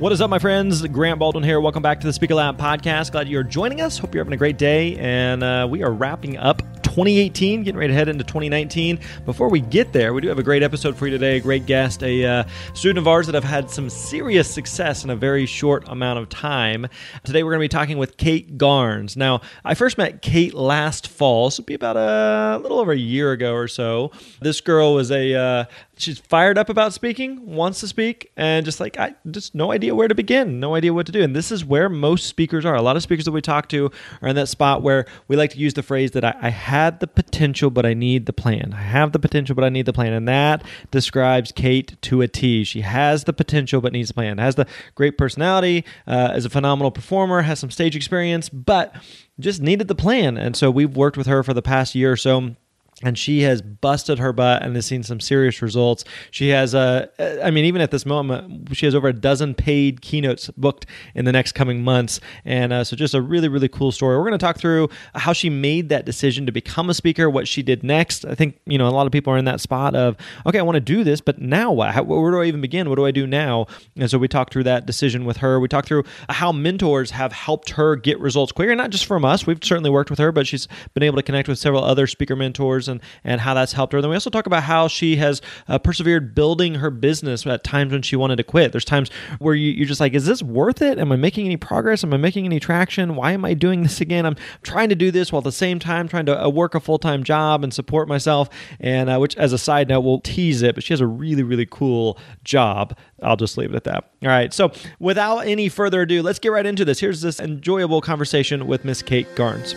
[0.00, 0.80] What is up, my friends?
[0.86, 1.60] Grant Baldwin here.
[1.60, 3.12] Welcome back to the Speaker Lab podcast.
[3.12, 3.98] Glad you're joining us.
[3.98, 4.96] Hope you're having a great day.
[4.96, 8.98] And uh, we are wrapping up 2018, getting ready to head into 2019.
[9.26, 11.36] Before we get there, we do have a great episode for you today.
[11.36, 15.10] A great guest, a uh, student of ours that have had some serious success in
[15.10, 16.86] a very short amount of time.
[17.22, 19.18] Today, we're going to be talking with Kate Garnes.
[19.18, 22.98] Now, I first met Kate last fall, so it'd be about a little over a
[22.98, 24.12] year ago or so.
[24.40, 25.64] This girl was a uh,
[26.00, 29.94] she's fired up about speaking, wants to speak, and just like I just no idea
[29.94, 31.22] where to begin, no idea what to do.
[31.22, 32.74] And this is where most speakers are.
[32.74, 33.90] A lot of speakers that we talk to
[34.22, 37.00] are in that spot where we like to use the phrase that I, I had
[37.00, 38.72] the potential, but I need the plan.
[38.76, 40.12] I have the potential, but I need the plan.
[40.12, 42.64] And that describes Kate to a T.
[42.64, 44.38] She has the potential, but needs the plan.
[44.38, 48.94] Has the great personality, uh, is a phenomenal performer, has some stage experience, but
[49.38, 50.36] just needed the plan.
[50.36, 52.56] And so we've worked with her for the past year or so
[53.02, 56.04] and she has busted her butt and has seen some serious results.
[56.30, 57.06] She has, uh,
[57.42, 61.24] I mean, even at this moment, she has over a dozen paid keynotes booked in
[61.24, 64.16] the next coming months, and uh, so just a really, really cool story.
[64.16, 67.48] We're going to talk through how she made that decision to become a speaker, what
[67.48, 68.24] she did next.
[68.24, 70.16] I think you know a lot of people are in that spot of,
[70.46, 71.92] okay, I want to do this, but now what?
[71.92, 72.88] How, where do I even begin?
[72.88, 73.66] What do I do now?
[73.96, 75.58] And so we talked through that decision with her.
[75.58, 79.46] We talked through how mentors have helped her get results quicker, not just from us.
[79.46, 82.36] We've certainly worked with her, but she's been able to connect with several other speaker
[82.36, 84.00] mentors and and how that's helped her.
[84.00, 87.92] Then we also talk about how she has uh, persevered building her business at times
[87.92, 88.72] when she wanted to quit.
[88.72, 90.98] There's times where you, you're just like, is this worth it?
[90.98, 92.04] Am I making any progress?
[92.04, 93.16] Am I making any traction?
[93.16, 94.26] Why am I doing this again?
[94.26, 96.80] I'm trying to do this while at the same time trying to uh, work a
[96.80, 98.48] full time job and support myself.
[98.80, 101.42] And uh, which, as a side note, we'll tease it, but she has a really,
[101.42, 102.96] really cool job.
[103.22, 104.10] I'll just leave it at that.
[104.22, 104.52] All right.
[104.52, 107.00] So without any further ado, let's get right into this.
[107.00, 109.74] Here's this enjoyable conversation with Miss Kate Garnes.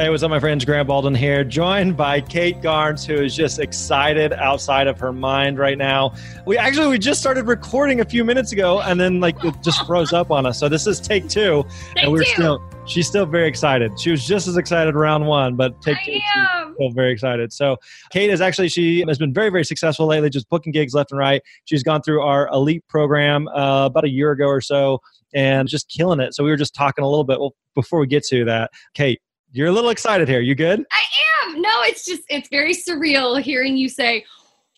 [0.00, 0.64] Hey, what's up, my friends?
[0.64, 5.58] Grant Baldwin here, joined by Kate Garnes, who is just excited outside of her mind
[5.58, 6.14] right now.
[6.46, 9.84] We actually we just started recording a few minutes ago, and then like it just
[9.84, 10.58] froze up on us.
[10.58, 12.30] So this is take two, take and we're two.
[12.30, 13.92] still she's still very excited.
[14.00, 16.20] She was just as excited round one, but take I two, am.
[16.68, 17.52] she's still very excited.
[17.52, 17.76] So
[18.10, 21.18] Kate is actually she has been very very successful lately, just booking gigs left and
[21.18, 21.42] right.
[21.66, 25.02] She's gone through our elite program uh, about a year ago or so,
[25.34, 26.34] and just killing it.
[26.34, 27.38] So we were just talking a little bit.
[27.38, 29.20] Well, before we get to that, Kate
[29.52, 30.40] you're a little excited here.
[30.40, 30.84] You good?
[30.92, 31.60] I am.
[31.60, 34.24] No, it's just it's very surreal hearing you say,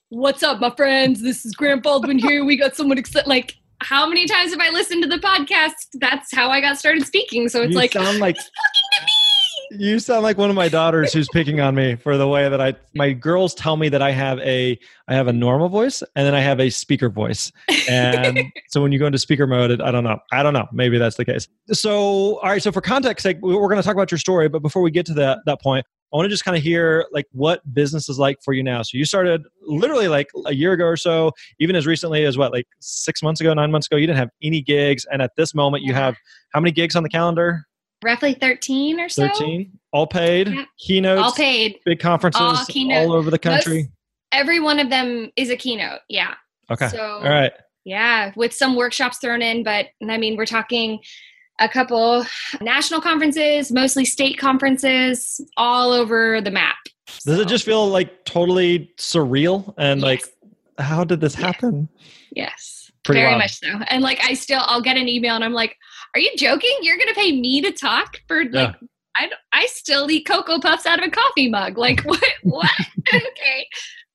[0.08, 1.22] "What's up, my friends?
[1.22, 2.44] This is Grant Baldwin here.
[2.44, 5.72] We got someone excited." Like, how many times have I listened to the podcast?
[5.94, 7.48] That's how I got started speaking.
[7.48, 9.12] So it's you like, sound like "He's talking to me."
[9.78, 12.60] You sound like one of my daughters who's picking on me for the way that
[12.60, 14.78] I my girls tell me that I have a
[15.08, 17.52] I have a normal voice and then I have a speaker voice.
[17.88, 20.18] And so when you go into speaker mode, it, I don't know.
[20.32, 20.66] I don't know.
[20.72, 21.48] Maybe that's the case.
[21.72, 24.60] So all right, so for context sake, we're going to talk about your story, but
[24.60, 27.26] before we get to that that point, I want to just kind of hear like
[27.32, 28.82] what business is like for you now.
[28.82, 32.52] So you started literally like a year ago or so, even as recently as what,
[32.52, 35.06] like six months ago, nine months ago, you didn't have any gigs.
[35.10, 36.16] And at this moment, you have
[36.52, 37.66] how many gigs on the calendar?
[38.02, 39.28] Roughly thirteen or so.
[39.28, 40.64] 13 all paid Yeah.
[40.78, 41.78] keynotes All paid.
[41.84, 42.56] big conferences All
[42.92, 43.88] all, over the country Most-
[44.32, 46.00] Every one of them is a keynote.
[46.08, 46.34] Yeah.
[46.70, 47.52] okay So all right
[47.84, 51.00] Yeah, with some workshops thrown in, but I mean, we're talking
[51.60, 52.24] a couple
[52.60, 56.76] national conferences, mostly state conferences, all over the map.
[57.06, 60.04] does So, it just feel like totally surreal and Yes.
[60.04, 60.24] like
[60.78, 61.46] how did this Yeah.
[61.46, 61.88] happen
[62.34, 63.42] Yes, Pretty very wild.
[63.42, 63.68] much so.
[63.88, 65.76] And like, I still, I'll get an email and I'm like,
[66.14, 66.76] "Are you joking?
[66.82, 68.74] You're going to pay me to talk for like?"
[69.16, 71.78] I, I still eat cocoa puffs out of a coffee mug.
[71.78, 72.24] Like what?
[72.42, 72.70] What?
[73.14, 73.66] okay,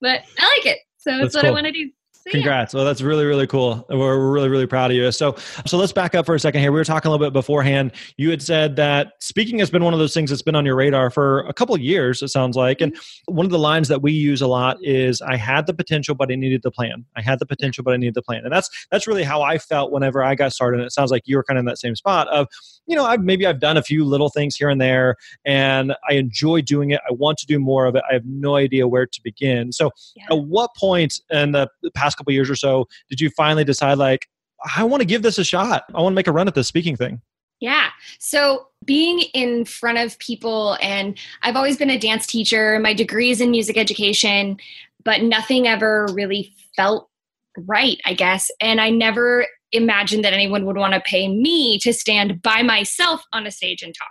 [0.02, 0.80] but I like it.
[0.98, 1.52] So That's that's, what cool.
[1.52, 1.90] I want to do.
[2.30, 2.74] Congrats.
[2.74, 3.86] Well, that's really, really cool.
[3.90, 5.12] We're really, really proud of you.
[5.12, 5.36] So,
[5.66, 6.72] so let's back up for a second here.
[6.72, 7.92] We were talking a little bit beforehand.
[8.18, 10.76] You had said that speaking has been one of those things that's been on your
[10.76, 12.82] radar for a couple of years, it sounds like.
[12.82, 13.36] And mm-hmm.
[13.36, 16.32] one of the lines that we use a lot is I had the potential, but
[16.32, 17.06] I needed the plan.
[17.16, 18.42] I had the potential, but I needed the plan.
[18.44, 20.80] And that's that's really how I felt whenever I got started.
[20.80, 22.48] And it sounds like you were kind of in that same spot of,
[22.88, 25.16] you know, I've maybe I've done a few little things here and there
[25.46, 27.00] and I enjoy doing it.
[27.10, 28.04] I want to do more of it.
[28.10, 29.72] I have no idea where to begin.
[29.72, 30.26] So yeah.
[30.32, 34.28] at what point in the past couple years or so did you finally decide like
[34.76, 35.84] I want to give this a shot.
[35.94, 37.22] I want to make a run at this speaking thing.
[37.60, 37.90] Yeah.
[38.20, 43.32] So being in front of people, and I've always been a dance teacher, my degree
[43.32, 44.58] is in music education,
[45.04, 47.10] but nothing ever really felt
[47.58, 48.52] right, I guess.
[48.62, 53.24] And I never imagined that anyone would want to pay me to stand by myself
[53.34, 54.08] on a stage and talk.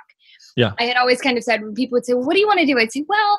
[0.57, 0.73] Yeah.
[0.79, 2.61] I had always kind of said when people would say, well, What do you want
[2.61, 2.79] to do?
[2.79, 3.39] I'd say, Well,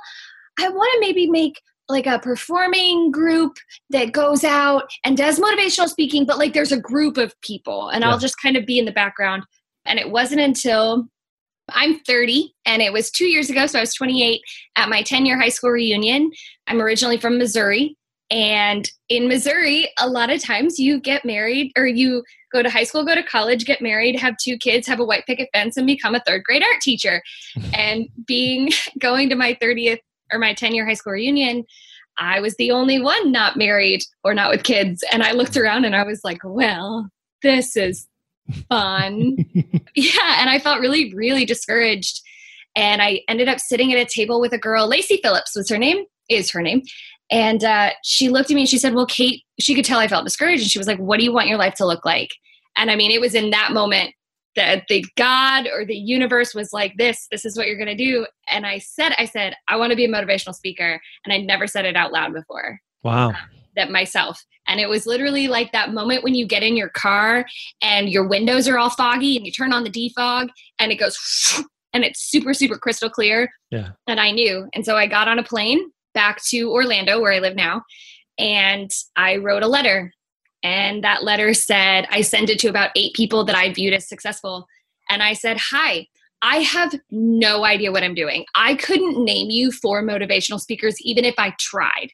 [0.60, 3.58] I want to maybe make like a performing group
[3.90, 8.04] that goes out and does motivational speaking, but like there's a group of people and
[8.04, 8.10] yeah.
[8.10, 9.44] I'll just kind of be in the background.
[9.86, 11.08] And it wasn't until
[11.70, 14.42] I'm 30 and it was two years ago, so I was 28
[14.76, 16.32] at my 10 year high school reunion.
[16.68, 17.98] I'm originally from Missouri.
[18.30, 22.84] And in Missouri, a lot of times you get married or you go to high
[22.84, 25.88] school, go to college, get married, have two kids, have a white picket fence, and
[25.88, 27.22] become a third grade art teacher.
[27.74, 28.70] and being
[29.00, 30.00] going to my 30th
[30.32, 31.66] or my 10 year high school reunion,
[32.18, 35.04] I was the only one not married or not with kids.
[35.12, 37.10] And I looked around and I was like, well,
[37.44, 38.08] this is
[38.70, 39.38] fun.
[39.96, 40.40] yeah.
[40.40, 42.22] And I felt really, really discouraged.
[42.76, 45.78] And I ended up sitting at a table with a girl, Lacey Phillips was her
[45.78, 46.84] name, is her name.
[47.30, 50.08] And uh, she looked at me and she said, Well, Kate, she could tell I
[50.08, 50.62] felt discouraged.
[50.62, 52.32] And she was like, What do you want your life to look like?
[52.78, 54.14] And I mean, it was in that moment
[54.58, 57.96] that the God or the universe was like, this, this is what you're going to
[57.96, 58.26] do.
[58.50, 61.00] And I said, I said, I want to be a motivational speaker.
[61.24, 62.80] And I never said it out loud before.
[63.04, 63.34] Wow.
[63.76, 64.44] that myself.
[64.68, 67.46] And it was literally like that moment when you get in your car
[67.82, 70.50] and your windows are all foggy and you turn on the defog
[70.80, 71.18] and it goes
[71.94, 73.50] and it's super, super crystal clear.
[73.72, 73.92] Yeah.
[74.08, 74.68] And I knew.
[74.74, 75.80] And so I got on a plane
[76.14, 77.84] back to Orlando, where I live now,
[78.40, 80.12] and I wrote a letter
[80.64, 84.08] and that letter said, I sent it to about eight people that I viewed as
[84.08, 84.68] successful.
[85.10, 86.08] And I said, Hi,
[86.42, 88.46] I have no idea what I'm doing.
[88.56, 92.10] I couldn't name you four motivational speakers, even if I tried.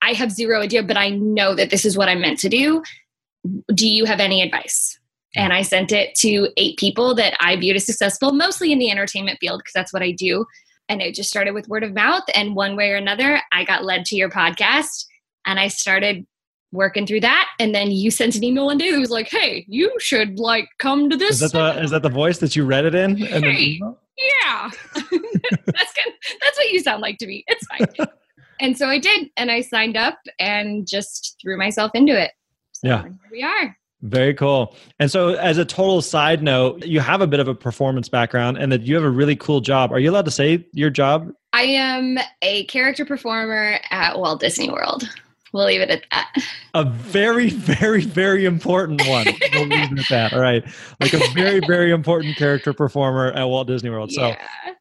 [0.00, 2.82] I have zero idea, but I know that this is what I'm meant to do.
[3.74, 4.98] Do you have any advice?
[5.34, 8.90] And I sent it to eight people that I viewed as successful, mostly in the
[8.90, 10.44] entertainment field, because that's what I do.
[10.88, 12.24] And it just started with word of mouth.
[12.34, 15.06] And one way or another, I got led to your podcast
[15.46, 16.26] and I started
[16.72, 17.48] working through that.
[17.58, 20.68] And then you sent an email one day that was like hey you should like
[20.78, 23.16] come to this is that the, is that the voice that you read it in
[23.16, 23.80] hey,
[24.18, 24.70] yeah.
[24.94, 27.44] That's kind of, that's what you sound like to me.
[27.46, 28.06] It's fine.
[28.60, 32.30] And so i did and i signed up and just threw myself into it.
[32.70, 33.04] So yeah.
[33.32, 33.76] we are.
[34.02, 34.76] Very cool.
[34.98, 38.58] And so, as a total side note, you have a bit of a performance background
[38.58, 39.92] and that you have a really cool job.
[39.92, 41.32] Are you allowed to say your job?
[41.52, 45.08] I am a character performer at Walt Disney World.
[45.52, 46.32] We'll leave it at that.
[46.74, 49.26] A very, very, very important one.
[49.52, 50.32] We'll leave it at that.
[50.32, 50.64] All right.
[51.00, 54.10] Like a very, very important character performer at Walt Disney World.
[54.12, 54.74] So, yeah.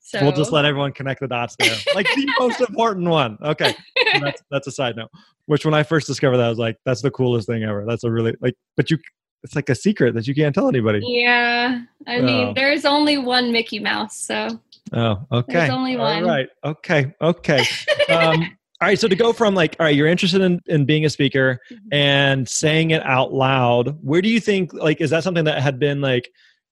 [0.00, 0.22] so.
[0.22, 1.76] we'll just let everyone connect the dots there.
[1.94, 3.38] Like the most important one.
[3.40, 3.74] Okay.
[4.20, 5.10] That's that's a side note.
[5.46, 7.84] Which when I first discovered that, I was like, that's the coolest thing ever.
[7.86, 8.98] That's a really like but you
[9.44, 11.00] it's like a secret that you can't tell anybody.
[11.06, 11.82] Yeah.
[12.08, 14.60] I mean, there's only one Mickey Mouse, so
[14.92, 15.52] Oh, okay.
[15.52, 16.22] There's only one.
[16.22, 16.48] All right.
[16.64, 17.14] Okay.
[17.20, 17.64] Okay.
[18.08, 21.04] Um, all right so to go from like all right you're interested in, in being
[21.04, 21.88] a speaker mm-hmm.
[21.92, 25.78] and saying it out loud where do you think like is that something that had
[25.78, 26.30] been like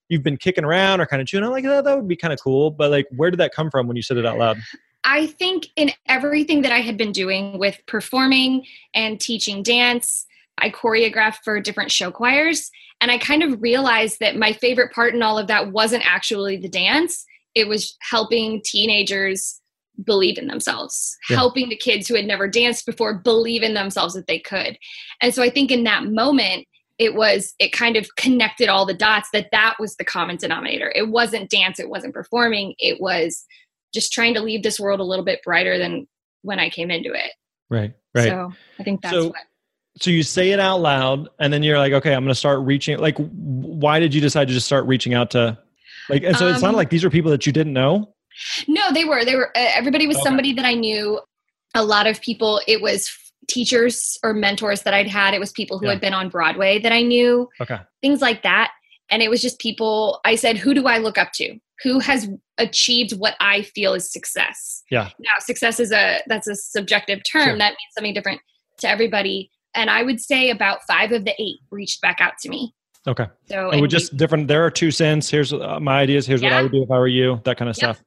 [0.09, 2.33] you've been kicking around or kind of chewing on like that, that would be kind
[2.33, 4.59] of cool but like where did that come from when you said it out loud
[5.05, 8.65] i think in everything that i had been doing with performing
[8.95, 10.27] and teaching dance
[10.59, 15.15] i choreographed for different show choirs and i kind of realized that my favorite part
[15.15, 17.25] in all of that wasn't actually the dance
[17.55, 19.61] it was helping teenagers
[20.03, 21.37] believe in themselves, yeah.
[21.37, 24.79] helping the kids who had never danced before believe in themselves that they could.
[25.21, 26.67] And so I think in that moment,
[26.99, 30.93] it was it kind of connected all the dots that that was the common denominator
[30.95, 33.45] it wasn't dance it wasn't performing it was
[33.93, 36.07] just trying to leave this world a little bit brighter than
[36.43, 37.33] when i came into it
[37.69, 39.37] right right so i think that's so, what
[40.01, 42.61] so you say it out loud and then you're like okay i'm going to start
[42.61, 45.59] reaching like why did you decide to just start reaching out to
[46.09, 48.14] like and so um, it's not like these are people that you didn't know
[48.69, 49.25] no, they were.
[49.25, 49.49] They were.
[49.57, 50.25] Uh, everybody was okay.
[50.25, 51.21] somebody that I knew.
[51.75, 52.61] A lot of people.
[52.67, 53.11] It was
[53.49, 55.35] teachers or mentors that I'd had.
[55.35, 55.93] It was people who yeah.
[55.93, 57.49] had been on Broadway that I knew.
[57.61, 57.79] Okay.
[58.01, 58.71] Things like that.
[59.11, 60.21] And it was just people.
[60.25, 61.59] I said, "Who do I look up to?
[61.83, 65.11] Who has achieved what I feel is success?" Yeah.
[65.19, 67.43] Now, success is a that's a subjective term.
[67.49, 67.59] Sure.
[67.59, 68.41] That means something different
[68.79, 69.51] to everybody.
[69.77, 72.73] and I would say about five of the eight reached back out to me.
[73.07, 73.27] Okay.
[73.49, 74.47] So And we're just different.
[74.49, 75.29] There are two cents.
[75.29, 76.27] Here's uh, my ideas.
[76.27, 77.41] Here's what I would do if I were you.
[77.45, 77.97] That kind of Yep.
[77.97, 78.05] stuff.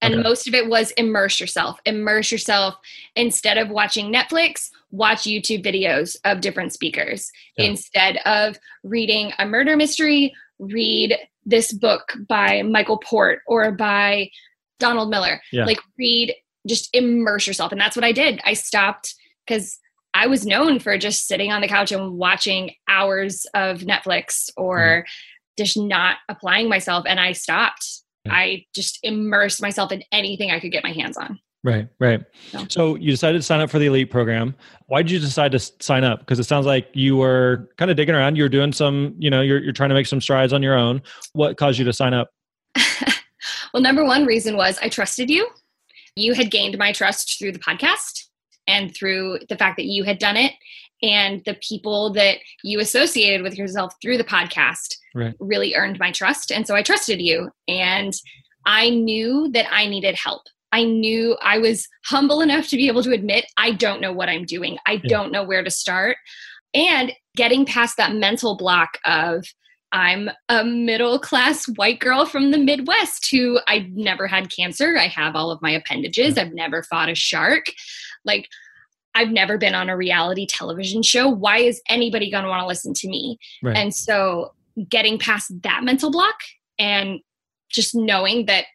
[0.00, 0.22] And Okay.
[0.22, 2.74] most of it was immerse yourself immerse yourself
[3.16, 7.66] instead of watching netflix watch youtube videos of different speakers Yeah.
[7.66, 14.30] instead of reading a murder mystery read this book by michael port or by
[14.78, 15.64] donald miller Yeah.
[15.64, 16.34] like read
[16.66, 19.14] just immerse yourself and that's what i did i stopped
[19.46, 19.78] because
[20.14, 24.78] i was known for just sitting on the couch and watching hours of netflix or
[24.78, 25.62] mm-hmm.
[25.62, 28.02] just not applying myself and i stopped.
[28.30, 31.38] I just immersed myself in anything I could get my hands on.
[31.64, 32.24] Right, right.
[32.54, 32.66] No.
[32.68, 34.54] So you decided to sign up for the elite program.
[34.86, 36.20] Why did you decide to sign up?
[36.20, 38.36] Because it sounds like you were kind of digging around.
[38.36, 40.76] You were doing some, you know, you're, you're trying to make some strides on your
[40.76, 41.02] own.
[41.32, 42.30] What caused you to sign up?
[43.74, 45.48] well, number one reason was I trusted you.
[46.14, 48.24] You had gained my trust through the podcast
[48.68, 50.52] and through the fact that you had done it
[51.02, 55.34] and the people that you associated with yourself through the podcast Right.
[55.40, 56.50] really earned my trust.
[56.52, 58.12] And so I trusted you and
[58.66, 60.42] I knew that I needed help.
[60.72, 64.28] I knew I was humble enough to be able to admit I don't know what
[64.28, 64.76] I'm doing.
[64.86, 65.00] I Yeah.
[65.08, 66.16] don't know where to start.
[66.74, 69.44] And getting past that mental block of
[69.90, 74.98] I'm a middle class white girl from the Midwest who I've never had cancer.
[74.98, 76.36] I have all of my appendages.
[76.36, 77.72] I've never fought a shark.
[78.22, 78.48] Like,
[79.14, 81.28] I've never been on a reality television show.
[81.28, 83.38] Why is anybody going to want to listen to me?
[83.62, 83.76] Right.
[83.76, 84.52] And so,
[84.88, 86.36] getting past that mental block
[86.78, 87.18] and
[87.68, 88.66] just knowing that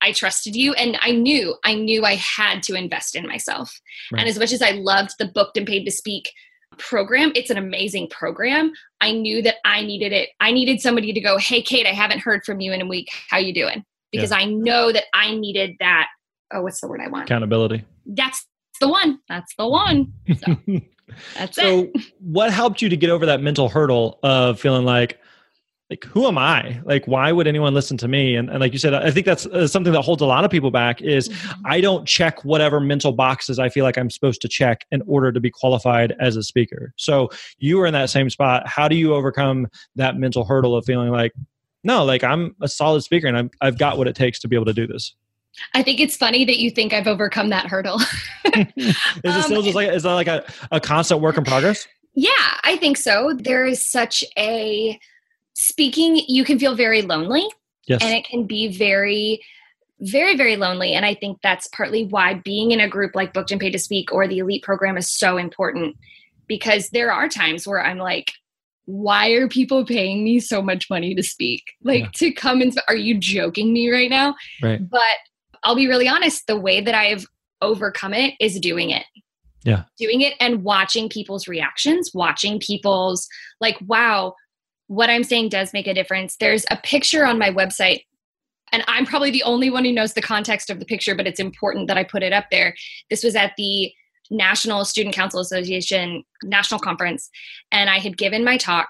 [0.00, 3.78] I trusted you and I knew, I knew I had to invest in myself.
[4.10, 4.20] Right.
[4.20, 6.32] And as much as I loved the booked and paid to speak
[6.78, 8.72] program, it's an amazing program.
[9.02, 10.30] I knew that I needed it.
[10.40, 13.10] I needed somebody to go, "Hey Kate, I haven't heard from you in a week.
[13.28, 16.08] How you doing?" Because I know that I needed that
[16.52, 17.24] oh, what's the word I want?
[17.24, 17.84] Accountability.
[18.06, 18.46] That's
[18.80, 19.20] the one.
[19.28, 20.12] That's the one.
[20.38, 20.56] So
[21.34, 22.12] that's So it.
[22.20, 25.18] what helped you to get over that mental hurdle of feeling like,
[25.88, 26.80] like who am I?
[26.84, 28.36] Like why would anyone listen to me?
[28.36, 30.50] And, and like you said, I think that's uh, something that holds a lot of
[30.50, 31.28] people back is
[31.64, 35.32] I don't check whatever mental boxes I feel like I'm supposed to check in order
[35.32, 36.94] to be qualified as a speaker.
[36.96, 38.68] So you were in that same spot.
[38.68, 41.32] How do you overcome that mental hurdle of feeling like,
[41.82, 44.54] no, like I'm a solid speaker and I'm, I've got what it takes to be
[44.54, 45.16] able to do this?
[45.74, 48.00] I think it's funny that you think I've overcome that hurdle.
[48.46, 51.86] Is it Um, still just like, is that like a, a constant work in progress?
[52.14, 52.30] Yeah,
[52.64, 53.36] I think so.
[53.38, 54.98] There is such a
[55.54, 57.46] speaking, you can feel very lonely
[57.86, 58.02] Yes.
[58.02, 59.40] and it can be very,
[60.00, 60.92] very, very lonely.
[60.94, 63.78] And I think that's partly why being in a group like Booked and Paid to
[63.78, 65.96] Speak or the Elite program is so important
[66.46, 68.32] because there are times where I'm like,
[68.86, 71.62] why are people paying me so much money to speak?
[71.84, 72.10] Like Yeah.
[72.14, 74.34] to come and are you joking me right now?
[74.62, 74.80] Right.
[74.88, 75.00] But
[75.62, 77.26] I'll be really honest, the way that I've
[77.60, 79.04] overcome it is doing it.
[79.64, 79.84] Yeah.
[79.98, 83.28] Doing it and watching people's reactions, watching people's
[83.60, 84.34] like, wow,
[84.86, 86.36] what I'm saying does make a difference.
[86.36, 88.04] There's a picture on my website,
[88.72, 91.40] and I'm probably the only one who knows the context of the picture, but it's
[91.40, 92.74] important that I put it up there.
[93.10, 93.92] This was at the
[94.30, 97.28] National Student Council Association National Conference,
[97.70, 98.88] and I had given my talk.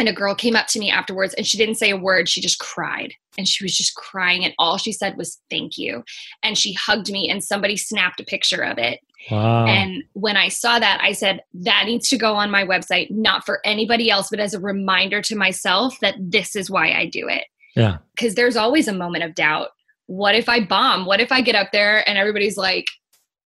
[0.00, 2.28] And a girl came up to me afterwards and she didn't say a word.
[2.28, 3.14] She just cried.
[3.38, 4.44] And she was just crying.
[4.44, 6.02] And all she said was, Thank you.
[6.42, 9.00] And she hugged me, and somebody snapped a picture of it.
[9.30, 9.66] Wow.
[9.66, 13.46] And when I saw that, I said, that needs to go on my website, not
[13.46, 17.28] for anybody else, but as a reminder to myself that this is why I do
[17.28, 17.44] it.
[17.74, 17.98] yeah.
[18.14, 19.68] Because there's always a moment of doubt.
[20.06, 21.06] What if I bomb?
[21.06, 22.84] What if I get up there and everybody's like,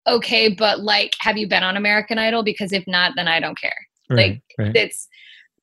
[0.07, 2.43] okay, but like, have you been on American Idol?
[2.43, 3.77] Because if not, then I don't care.
[4.09, 4.41] Right.
[4.59, 4.75] right.
[4.75, 5.09] It's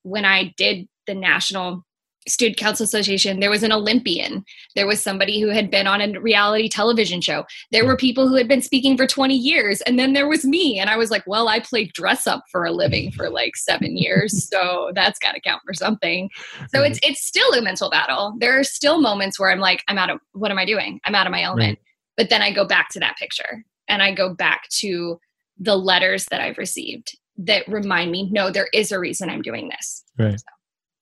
[0.04, 1.84] when I did the National
[2.26, 4.44] Student Council Association, there was an Olympian.
[4.74, 7.44] There was somebody who had been on a reality television show.
[7.70, 9.82] There were people who had been speaking for 20 years.
[9.82, 10.78] And then there was me.
[10.78, 13.96] And I was like, well, I played dress up for a living for like seven
[13.96, 14.48] years.
[14.48, 16.30] So that's got to count for something.
[16.74, 18.34] So it's, it's still a mental battle.
[18.38, 21.00] There are still moments where I'm like, I'm out of, what am I doing?
[21.04, 21.78] I'm out of my element.
[22.16, 25.18] But then I go back to that picture and I go back to
[25.58, 29.68] the letters that I've received that remind me, no, there is a reason I'm doing
[29.68, 30.04] this.
[30.18, 30.40] Right.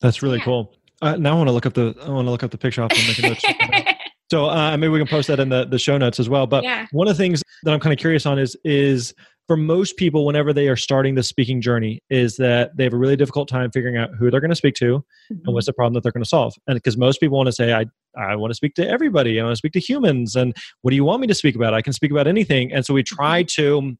[0.01, 0.45] That's really Yeah.
[0.45, 0.75] cool.
[1.01, 2.83] Uh, now I want to look up the I want to look up the picture
[2.83, 3.97] off and make a note.
[4.31, 6.47] so uh, maybe we can post that in the, the show notes as well.
[6.47, 6.87] But yeah.
[6.93, 9.13] one of the things that I'm kind of curious on is is
[9.49, 12.97] for most people whenever they are starting the speaking journey is that they have a
[12.97, 15.95] really difficult time figuring out who they're going to speak to and what's the problem
[15.95, 16.55] that they're going to solve.
[16.69, 17.87] And because most people want to say I
[18.17, 20.95] I want to speak to everybody, I want to speak to humans and what do
[20.97, 21.75] you want me to speak about?
[21.75, 22.73] I can speak about anything.
[22.73, 23.97] And so we try to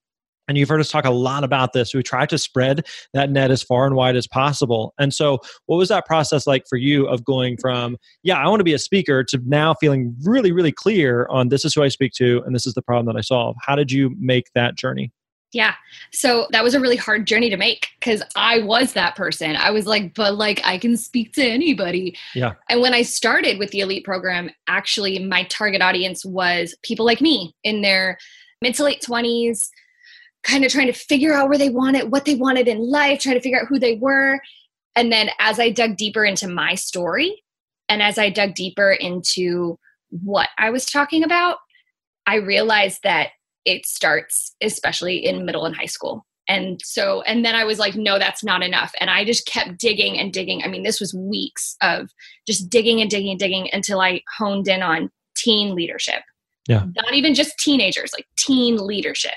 [0.49, 1.95] and you've heard us talk a lot about this.
[1.95, 4.95] We try to spread that net as far and wide as possible.
[4.99, 8.61] And so, what was that process like for you of going from, yeah, I want
[8.61, 11.89] to be a speaker to now feeling really, really clear on this is who I
[11.89, 13.57] speak to and this is the problem that I solve?
[13.61, 15.13] How did you make that journey?
[15.53, 15.75] Yeah.
[16.13, 19.55] So that was a really hard journey to make because I was that person.
[19.55, 22.17] I was like, but like I can speak to anybody.
[22.35, 22.55] Yeah.
[22.71, 27.21] And when I started with the elite program, actually my target audience was people like
[27.21, 28.17] me in their
[28.63, 29.69] mid to late 20s,
[30.43, 33.37] kind of trying to figure out where they wanted, what they wanted in life, trying
[33.37, 34.41] to figure out who they were.
[34.97, 37.43] And then as I dug deeper into my story
[37.89, 39.79] and as I dug deeper into
[40.11, 41.59] what I was talking about,
[42.27, 43.31] I realized that
[43.65, 46.27] it starts especially in middle and high school.
[46.49, 48.93] And so and then i was like no that's not enough.
[49.01, 50.63] And i just kept digging and digging.
[50.65, 52.11] I mean this was weeks of
[52.47, 56.23] just digging and digging and digging until i honed in on teen leadership.
[56.69, 56.85] Yeah.
[56.97, 59.35] Not even just teenagers like teen leadership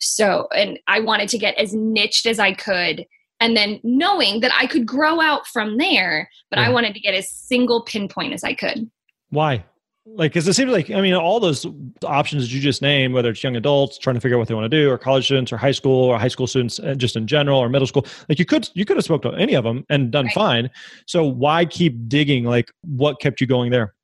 [0.00, 3.04] so and i wanted to get as niched as i could
[3.40, 6.66] and then knowing that i could grow out from there but yeah.
[6.66, 8.90] i wanted to get as single pinpoint as i could.
[9.30, 9.64] Why?
[10.06, 11.66] Like because it seems like i mean all those
[12.02, 14.54] options that you just named whether it's young adults trying to figure out what they
[14.54, 17.14] want to do or college students or high school or high school students uh, just
[17.14, 19.64] in general or middle school like you could you could have spoke to any of
[19.64, 20.34] them and done right.
[20.34, 20.70] fine.
[21.06, 22.44] So why keep digging?
[22.44, 23.94] Like what kept you going there?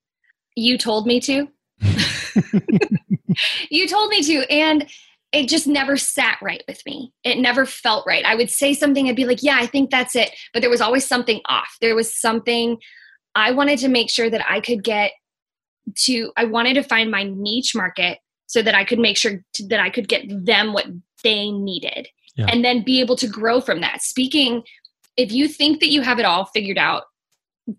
[0.57, 1.49] You told me to.
[3.71, 4.87] You told me to and
[5.35, 7.13] it just never sat right with me.
[7.25, 8.25] It never felt right.
[8.25, 10.31] I would say something, I'd be like, yeah, I think that's it.
[10.53, 11.77] But there was always something off.
[11.81, 12.79] There was something
[13.35, 15.11] I wanted to make sure that I could get
[16.05, 19.67] to I wanted to find my niche market so that I could make sure to,
[19.69, 20.87] that I could get them what
[21.25, 22.47] they needed yeah.
[22.49, 24.03] and then be able to grow from that.
[24.03, 24.63] Speaking
[25.17, 27.05] if you think that you have it all figured out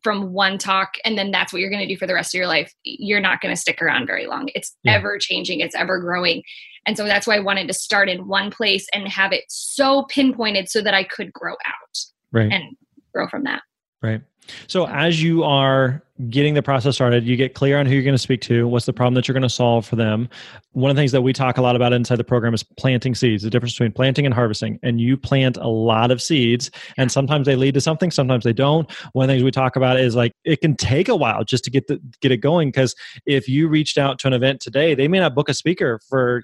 [0.04, 2.38] from one talk and then that's what you're going to do for the rest of
[2.38, 4.50] your life, you're not going to stick around very long.
[4.56, 4.94] It's yeah.
[4.94, 6.44] ever changing, it's ever growing.
[6.86, 10.04] And so that's why I wanted to start in one place and have it so
[10.04, 11.98] pinpointed so that I could grow out
[12.32, 12.52] right.
[12.52, 12.76] and
[13.14, 13.62] grow from that.
[14.02, 14.22] Right.
[14.68, 18.14] So as you are getting the process started, you get clear on who you're going
[18.14, 20.30] to speak to, what's the problem that you're going to solve for them.
[20.72, 23.16] One of the things that we talk a lot about inside the program is planting
[23.16, 24.80] seeds, the difference between planting and harvesting.
[24.82, 28.54] And you plant a lot of seeds, and sometimes they lead to something, sometimes they
[28.54, 28.90] don't.
[29.14, 31.64] One of the things we talk about is like it can take a while just
[31.66, 34.96] to get the get it going because if you reached out to an event today,
[34.96, 36.44] they may not book a speaker for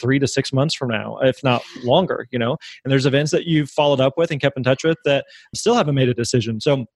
[0.00, 2.56] three to six months from now, if not longer, you know.
[2.84, 5.74] And there's events that you've followed up with and kept in touch with that still
[5.74, 6.60] haven't made a decision.
[6.60, 6.86] So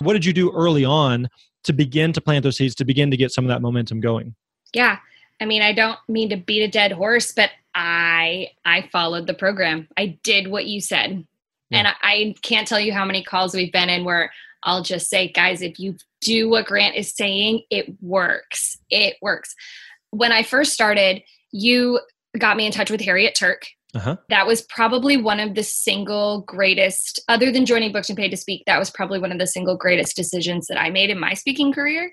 [0.00, 1.28] what did you do early on
[1.64, 4.34] to begin to plant those seeds to begin to get some of that momentum going
[4.72, 4.98] yeah
[5.40, 9.34] i mean i don't mean to beat a dead horse but i i followed the
[9.34, 11.26] program i did what you said
[11.70, 11.78] yeah.
[11.78, 15.10] and I, I can't tell you how many calls we've been in where i'll just
[15.10, 19.54] say guys if you do what grant is saying it works it works
[20.10, 22.00] when i first started you
[22.38, 24.16] got me in touch with harriet turk uh-huh.
[24.28, 28.36] That was probably one of the single greatest, other than joining Booked and Paid to
[28.36, 31.32] Speak, that was probably one of the single greatest decisions that I made in my
[31.32, 32.12] speaking career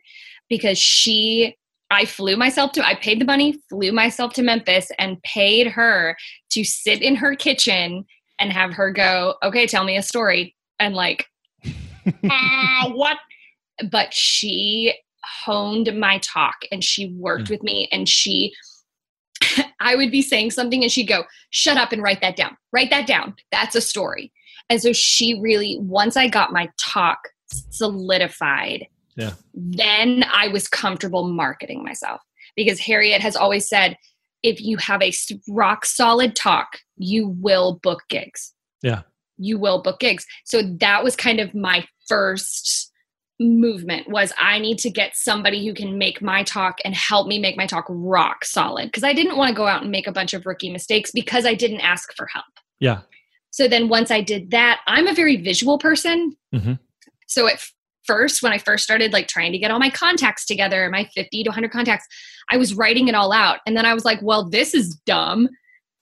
[0.50, 1.58] because she,
[1.92, 6.16] I flew myself to, I paid the money, flew myself to Memphis and paid her
[6.52, 8.06] to sit in her kitchen
[8.40, 10.56] and have her go, okay, tell me a story.
[10.80, 11.28] And like,
[11.66, 13.18] uh, what?
[13.92, 17.52] But she honed my talk and she worked mm.
[17.52, 18.54] with me and she,
[19.80, 22.58] I would be saying something and she'd go, shut up and write that down.
[22.72, 23.36] Write that down.
[23.52, 24.32] That's a story.
[24.70, 29.34] And so she really, once I got my talk solidified, yeah.
[29.54, 32.22] then I was comfortable marketing myself
[32.56, 33.98] because Harriet has always said,
[34.42, 35.14] if you have a
[35.48, 38.54] rock solid talk, you will book gigs.
[38.82, 39.02] Yeah.
[39.38, 40.26] You will book gigs.
[40.44, 42.92] So that was kind of my first
[43.40, 47.40] movement was I need to get somebody who can make my talk and help me
[47.40, 50.12] make my talk rock solid because I didn't want to go out and make a
[50.12, 52.46] bunch of rookie mistakes because I didn't ask for help.
[52.80, 53.02] Yeah.
[53.52, 56.36] So then once I did that, I'm a very visual person.
[56.54, 56.74] Mm-hmm.
[57.28, 57.64] So at
[58.06, 61.44] first, when I first started like trying to get all my contacts together, my 50
[61.44, 62.08] to 100 contacts,
[62.52, 63.60] I was writing it all out.
[63.66, 65.50] And then I was like, well, this is dumb.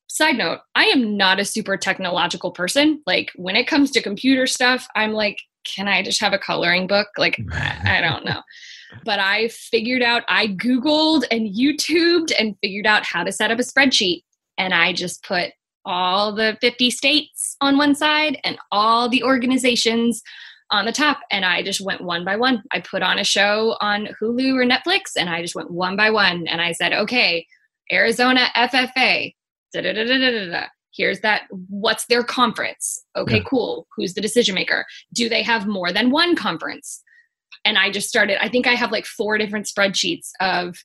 [0.08, 3.02] Side note, I am not a super technological person.
[3.06, 6.88] Like when it comes to computer stuff, I'm like, can I just have a coloring
[6.88, 7.08] book?
[7.18, 8.42] Like, I, I don't know.
[9.06, 13.60] But I figured out, I Googled and YouTubed and figured out how to set up
[13.60, 14.24] a spreadsheet.
[14.58, 15.52] And I just put
[15.86, 20.22] all the 50 states on one side and all the organizations
[20.70, 21.20] on the top.
[21.32, 22.64] And I just went one by one.
[22.72, 26.10] I put on a show on Hulu or Netflix and I just went one by
[26.10, 26.48] one.
[26.48, 27.46] And I said, okay,
[27.92, 29.34] Arizona FFA,
[29.74, 33.04] da da da da da da here's that what's their conference?
[33.16, 33.44] Okay yeah.
[33.44, 33.88] cool.
[33.96, 34.86] Who's the decision maker?
[35.14, 37.02] Do they have more than one conference?
[37.66, 40.76] And i just started i think i have like four different spreadsheets of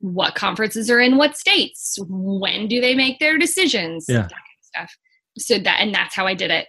[0.00, 1.98] what conferences are in what states.
[2.08, 4.06] When do they make their decisions?
[4.08, 4.22] Yeah.
[4.22, 4.96] that kind of stuff.
[5.38, 6.68] So that and that's how i did it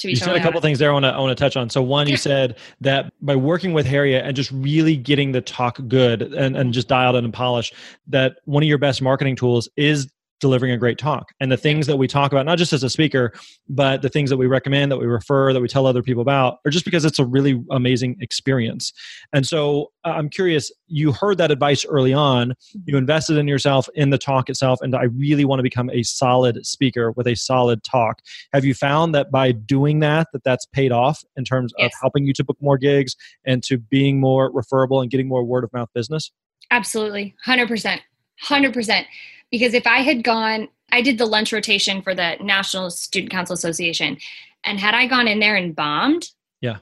[0.00, 1.56] to be you said a couple things there I want to I want to touch
[1.56, 1.70] on.
[1.70, 5.78] So one, you said that by working with Harriet and just really getting the talk
[5.88, 7.74] good and, and just dialed in and polished,
[8.08, 11.86] that one of your best marketing tools is delivering a great talk and the things
[11.86, 13.32] that we talk about not just as a speaker
[13.68, 16.58] but the things that we recommend that we refer that we tell other people about
[16.66, 18.92] are just because it's a really amazing experience
[19.32, 22.54] and so uh, i'm curious you heard that advice early on
[22.86, 26.02] you invested in yourself in the talk itself and i really want to become a
[26.02, 28.20] solid speaker with a solid talk
[28.52, 31.86] have you found that by doing that that that's paid off in terms Yes.
[31.86, 35.44] of helping you to book more gigs and to being more referable and getting more
[35.44, 36.32] word of mouth business
[36.72, 37.34] Absolutely.
[37.46, 37.98] 100%.
[38.44, 39.04] 100%.
[39.50, 43.54] Because if I had gone, I did the lunch rotation for the National Student Council
[43.54, 44.16] Association.
[44.64, 46.28] And had I gone in there and bombed,
[46.60, 46.78] Yeah.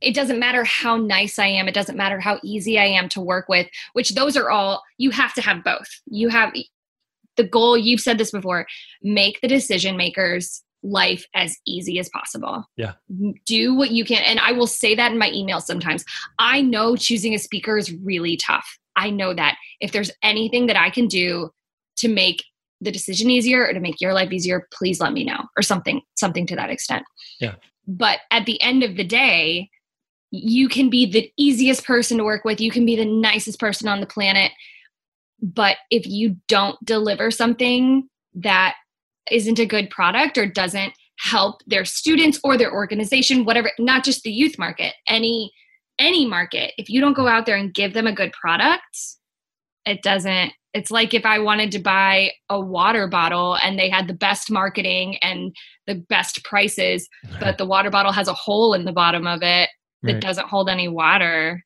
[0.00, 1.68] it doesn't matter how nice I am.
[1.68, 5.10] It doesn't matter how easy I am to work with, which those are all, you
[5.10, 5.88] have to have both.
[6.06, 6.52] You have
[7.36, 8.66] the goal, you've said this before,
[9.02, 12.64] make the decision makers life as easy as possible.
[12.76, 12.92] Yeah.
[13.44, 14.22] Do what you can.
[14.22, 16.04] And I will say that in my emails sometimes.
[16.38, 18.78] I know choosing a speaker is really tough.
[18.94, 19.56] I know that.
[19.80, 21.50] If there's anything that I can do
[21.98, 22.44] to make
[22.80, 26.02] the decision easier or to make your life easier, please let me know or something
[26.16, 27.04] something to that extent.
[27.40, 27.54] Yeah.
[27.86, 29.70] But at the end of the day,
[30.30, 33.88] you can be the easiest person to work with, you can be the nicest person
[33.88, 34.52] on the planet,
[35.40, 38.74] but if you don't deliver something that
[39.30, 44.22] isn't a good product or doesn't help their students or their organization whatever not just
[44.22, 45.50] the youth market any
[45.98, 49.15] any market if you don't go out there and give them a good product
[49.86, 54.08] it doesn't it's like if i wanted to buy a water bottle and they had
[54.08, 55.54] the best marketing and
[55.86, 57.08] the best prices
[57.40, 59.68] but the water bottle has a hole in the bottom of it
[60.02, 60.20] that Right.
[60.20, 61.64] doesn't hold any water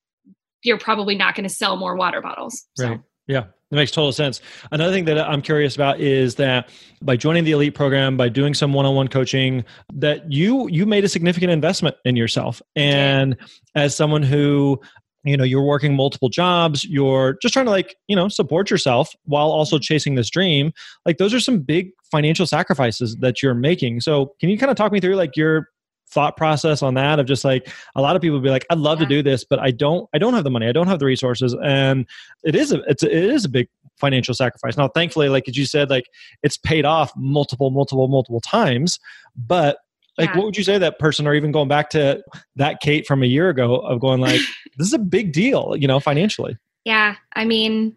[0.63, 2.89] you're probably not going to sell more water bottles so.
[2.89, 3.01] Right.
[3.27, 4.41] Yeah, that makes total sense.
[4.73, 6.69] Another thing that I'm curious about is that
[7.01, 11.09] by joining the elite program, by doing some one-on-one coaching, that you you made a
[11.09, 12.61] significant investment in yourself.
[12.75, 13.37] And
[13.77, 14.81] as someone who
[15.25, 19.15] you know you're working multiple jobs you're just trying to like you know support yourself
[19.25, 20.73] while also chasing this dream
[21.05, 24.01] like those are some big financial sacrifices that you're making.
[24.01, 25.69] So can you kind of talk me through like your
[26.11, 28.99] thought process on that of just like a lot of people be like i'd love
[28.99, 31.05] to do this but i don't i don't have the money i don't have the
[31.05, 32.05] resources and
[32.43, 34.77] it is a it's a, it is a big financial sacrifice.
[34.77, 36.07] Now thankfully like as you said like
[36.43, 38.99] it's paid off multiple multiple multiple times
[39.37, 39.79] but
[40.21, 40.37] like Yeah.
[40.37, 42.23] what would you say that person or even going back to
[42.57, 44.41] that kate from a year ago of going like
[44.79, 47.97] this is a big deal you know financially Yeah, I mean,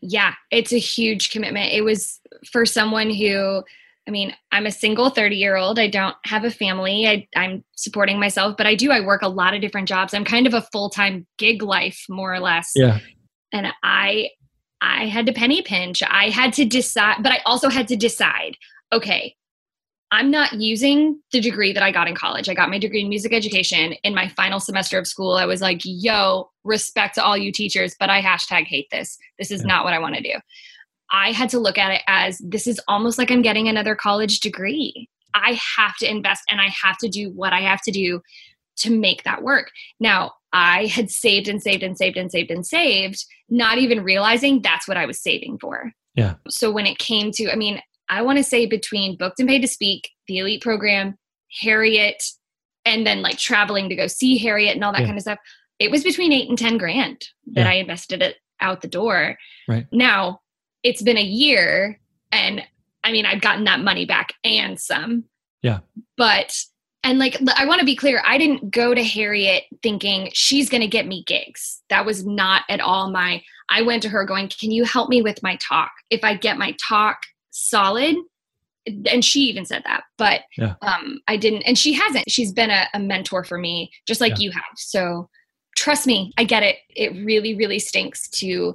[0.00, 1.72] yeah, it's a huge commitment.
[1.72, 2.20] It was
[2.52, 3.62] for someone who,
[4.06, 5.78] I mean, I'm a single 30 year old.
[5.78, 7.06] I don't have a family.
[7.06, 8.90] I, I'm supporting myself, but I do.
[8.90, 10.12] I work a lot of different jobs.
[10.14, 12.72] I'm kind of a full time gig life, more or less.
[12.74, 12.98] yeah
[13.52, 14.30] And I,
[14.80, 16.02] I had to penny pinch.
[16.02, 18.56] I had to decide, but I also had to decide.
[18.92, 19.34] Okay,
[20.12, 22.48] I'm not using the degree that I got in college.
[22.48, 23.94] I got my degree in music education.
[24.04, 27.96] In my final semester of school, I was like, yo, respect to all you teachers,
[27.98, 29.18] but I hashtag hate this.
[29.38, 29.68] This is Yeah.
[29.68, 30.34] not what I want to do.
[31.10, 34.40] I had to look at it as this is almost like I'm getting another college
[34.40, 35.08] degree.
[35.34, 38.20] I have to invest and I have to do what I have to do
[38.76, 39.70] to make that work.
[39.98, 44.60] Now, I had saved and saved and saved and saved and saved, not even realizing
[44.60, 45.92] that's what I was saving for.
[46.14, 46.34] Yeah.
[46.50, 47.80] So when it came to, I mean,
[48.12, 51.16] I want to say between booked and paid to speak, the elite program,
[51.60, 52.22] Harriet,
[52.84, 55.06] and then like traveling to go see Harriet and all that Yeah.
[55.06, 55.38] kind of stuff,
[55.78, 57.70] it was between eight and 10 grand that Yeah.
[57.70, 59.38] I invested it out the door.
[59.66, 59.86] Right.
[59.92, 60.40] Now
[60.82, 61.98] it's been a year
[62.30, 62.62] and
[63.02, 65.24] I mean, I've gotten that money back and some.
[65.62, 65.80] Yeah.
[66.16, 66.54] But,
[67.02, 70.82] and like, I want to be clear, I didn't go to Harriet thinking she's going
[70.82, 71.82] to get me gigs.
[71.88, 75.20] That was not at all my, I went to her going, Can you help me
[75.22, 75.90] with my talk?
[76.10, 77.18] If I get my talk
[77.52, 78.16] solid,
[78.86, 80.74] and she even said that, but Yeah.
[80.82, 82.28] um, I didn't, and she hasn't.
[82.30, 84.44] She's been a, a mentor for me, just like Yeah.
[84.44, 84.64] you have.
[84.76, 85.28] So
[85.76, 86.78] trust me, I get it.
[86.90, 88.74] It really, really stinks to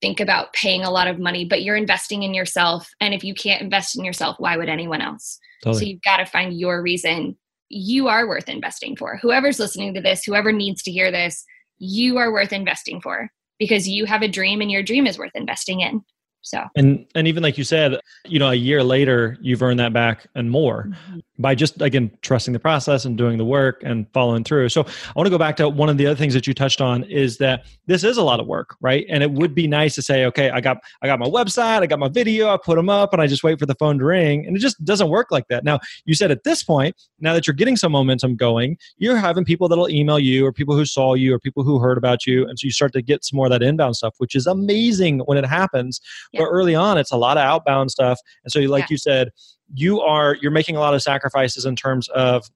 [0.00, 2.88] think about paying a lot of money, but you're investing in yourself.
[3.00, 5.38] And if you can't invest in yourself, why would anyone else?
[5.64, 7.36] So you've got to find your reason
[7.68, 9.16] you are worth investing for.
[9.16, 11.44] Whoever's listening to this, whoever needs to hear this,
[11.78, 15.30] you are worth investing for because you have a dream and your dream is worth
[15.34, 16.02] investing in.
[16.42, 16.64] So.
[16.76, 20.26] And and even like you said you know a year later you've earned that back
[20.34, 21.18] and more mm-hmm.
[21.42, 24.68] By just again trusting the process and doing the work and following through.
[24.70, 26.80] So i want to go back to one of the other things that you touched
[26.80, 29.04] on is that this is a lot of work right?
[29.10, 31.86] And it would be nice to say okay i got i got my website i
[31.86, 34.04] got my video i put them up and i just wait for the phone to
[34.04, 35.64] ring and it just doesn't work like that.
[35.64, 39.44] Now you said at this point now that you're getting some momentum going you're having
[39.44, 42.46] people that'll email you or people who saw you or people who heard about you
[42.48, 45.18] and so you start to get some more of that inbound stuff which is amazing
[45.26, 46.00] when it happens.
[46.32, 48.18] But early on it's a lot of outbound stuff.
[48.44, 48.86] And so like Yeah.
[48.90, 49.30] you said
[49.74, 52.48] you are you're making a lot of sacrifices in terms of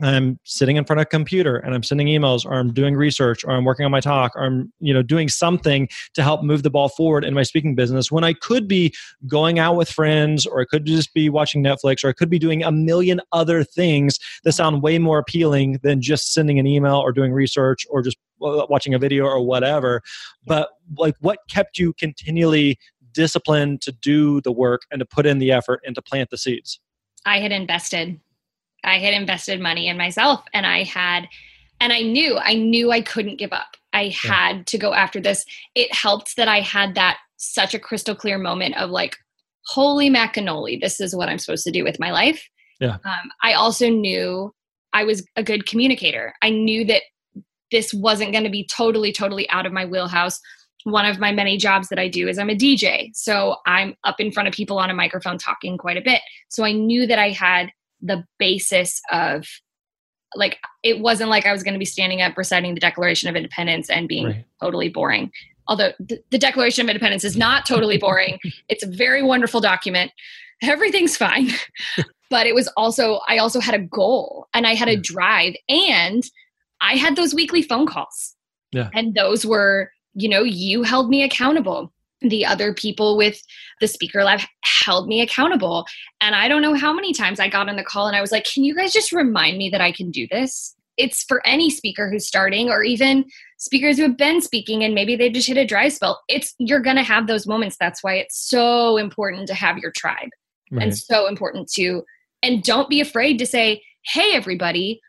[0.00, 3.44] I'm sitting in front of a computer and I'm sending emails or I'm doing research
[3.44, 6.62] or I'm working on my talk or I'm, you know, doing something to help move
[6.62, 8.94] the ball forward in my speaking business when I could be
[9.26, 12.38] going out with friends or I could just be watching Netflix or I could be
[12.38, 16.96] doing a million other things that sound way more appealing than just sending an email
[16.96, 20.00] or doing research or just uh, watching a video or whatever.
[20.46, 22.78] But like what kept you continually
[23.18, 26.38] disciplined to do the work and to put in the effort and to plant the
[26.38, 26.78] seeds?
[27.26, 28.20] I had invested
[28.84, 31.28] I had invested money in myself and I had
[31.80, 33.76] and I knew I knew I couldn't give up.
[33.92, 35.44] I had to go after this.
[35.74, 39.16] It helped that I had that such a crystal clear moment of like
[39.66, 42.48] holy macanoli this is what I'm supposed to do with my life.
[42.80, 42.98] Yeah.
[43.04, 44.54] Um, I also knew
[44.92, 46.34] I was a good communicator.
[46.40, 47.02] I knew that
[47.72, 50.38] this wasn't going to be totally totally out of my wheelhouse.
[50.84, 53.10] One of my many jobs that I do is I'm a DJ.
[53.14, 56.20] So I'm up in front of people on a microphone talking quite a bit.
[56.48, 59.46] So I knew that I had the basis of
[60.34, 63.36] like it wasn't like I was going to be standing up reciting the Declaration of
[63.36, 64.44] Independence and being right.
[64.62, 65.32] totally boring.
[65.66, 68.38] Although the, the Declaration of Independence is not totally boring,
[68.68, 70.12] it's a very wonderful document.
[70.62, 71.50] Everything's fine.
[72.30, 76.22] but it was also I also had a goal and I had a drive and
[76.80, 78.34] I had those weekly phone calls.
[78.72, 78.90] Yeah.
[78.94, 83.40] And those were, you know, you held me accountable the other people with
[83.80, 84.40] the speaker lab
[84.84, 85.86] held me accountable.
[86.20, 88.32] And I don't know how many times I got on the call and I was
[88.32, 90.74] like, can you guys just remind me that I can do this?
[90.96, 93.24] It's for any speaker who's starting or even
[93.58, 96.20] speakers who have been speaking and maybe they've just hit a dry spell.
[96.28, 97.76] It's you're going to have those moments.
[97.78, 100.30] That's why it's so important to have your tribe
[100.72, 100.82] right.
[100.82, 102.02] and so important to
[102.42, 105.00] and don't be afraid to say, "Hey everybody,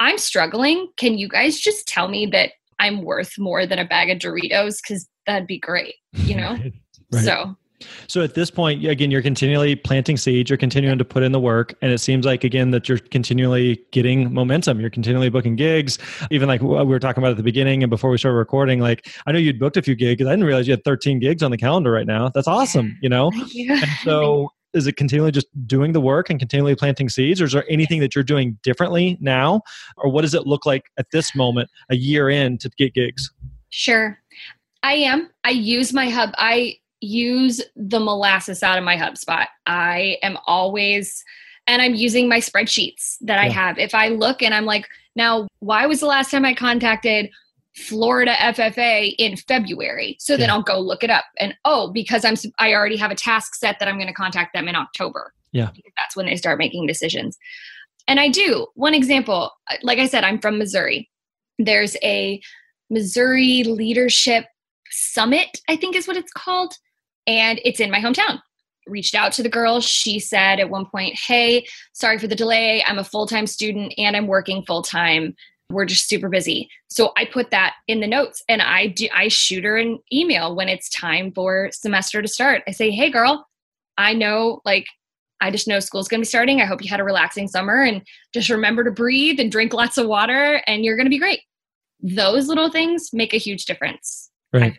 [0.00, 0.88] I'm struggling.
[0.96, 4.78] Can you guys just tell me that I'm worth more than a bag of Doritos
[4.86, 6.52] cuz that'd be great, you know?
[6.62, 6.72] right.
[7.12, 7.24] Right.
[7.24, 7.56] So
[8.06, 11.40] so at this point, again, you're continually planting seeds, you're continuing to put in the
[11.40, 11.74] work.
[11.82, 14.80] And it seems like, again, that you're continually getting momentum.
[14.80, 15.98] You're continually booking gigs.
[16.30, 19.08] Even like we were talking about at the beginning and before we started recording, like
[19.26, 20.22] I know you'd booked a few gigs.
[20.22, 22.30] I didn't realize you had 13 gigs on the calendar right now.
[22.34, 23.30] That's awesome, you know?
[23.48, 23.78] You.
[24.02, 27.64] so is it continually just doing the work and continually planting seeds or is there
[27.68, 29.60] anything that you're doing differently now
[29.96, 33.30] or what does it look like at this moment a year in to get gigs
[33.70, 34.18] sure
[34.82, 35.30] I am.
[35.44, 36.30] I use my hub.
[36.36, 39.46] I use the molasses out of my HubSpot.
[39.66, 41.24] I am always,
[41.66, 43.78] and I'm using my spreadsheets that I have.
[43.78, 47.30] If I look and I'm like, now, why was the last time I contacted
[47.78, 50.16] Florida FFA in February?
[50.20, 50.50] So then.
[50.50, 51.24] I'll go look it up.
[51.38, 54.54] And oh, because I'm, I already have a task set that I'm going to contact
[54.54, 55.32] them in October.
[55.52, 55.70] Yeah.
[55.96, 57.38] that's when they start making decisions.
[58.06, 58.66] And I do.
[58.74, 59.50] One example,
[59.82, 61.10] like I said, I'm from Missouri.
[61.58, 62.40] There's a
[62.90, 64.46] Missouri Leadership
[64.90, 66.74] Summit, I think is what it's called.
[67.26, 68.40] And it's in my hometown.
[68.86, 69.80] Reached out to the girl.
[69.82, 72.82] She said at one point, Hey, sorry for the delay.
[72.86, 75.34] I'm a full time student and I'm working full time.
[75.70, 76.70] We're just super busy.
[76.88, 80.56] So I put that in the notes and I do I shoot her an email
[80.56, 82.62] when it's time for semester to start.
[82.66, 83.46] I say, Hey girl,
[83.96, 84.86] I know like
[85.40, 86.60] I just know school's going to be starting.
[86.60, 88.02] I hope you had a relaxing summer and
[88.32, 91.40] just remember to breathe and drink lots of water and you're going to be great.
[92.00, 94.30] Those little things make a huge difference.
[94.52, 94.76] Right.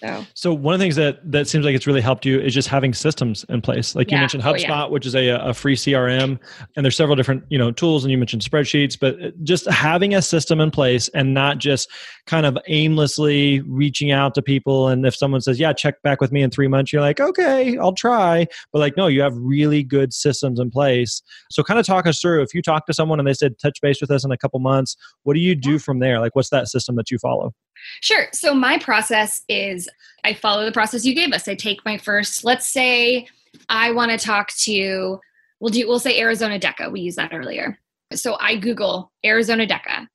[0.00, 0.26] So.
[0.34, 2.68] so one of the things that that seems like it's really helped you is just
[2.68, 3.94] having systems in place.
[3.94, 4.16] Like yeah.
[4.16, 4.86] you mentioned HubSpot, oh, yeah.
[4.86, 6.38] which is a, a free CRM,
[6.76, 8.98] and there's several different you know tools, and you mentioned spreadsheets.
[8.98, 11.90] But uh, just having a system in place and not just
[12.26, 14.88] kind of aimlessly reaching out to people.
[14.88, 17.78] And if someone says, "Yeah, check back with me in three months," you're like, "Okay,
[17.78, 21.22] I'll try." But like, no, you have really good systems in place.
[21.50, 22.42] So kind of talk us through.
[22.42, 24.60] If you talk to someone and they said, "Touch base with us in a couple
[24.60, 26.20] months," what do you do from there?
[26.20, 27.54] Like, what's that system that you follow?
[28.00, 28.26] Sure.
[28.32, 29.88] So my process is
[30.24, 31.46] I follow the process you gave us.
[31.46, 33.28] I take my first, let's say
[33.68, 35.20] I want to talk to
[35.60, 36.90] we'll do we'll say Arizona DECA.
[36.90, 37.78] We used that earlier.
[38.14, 40.08] So I Google Arizona DECA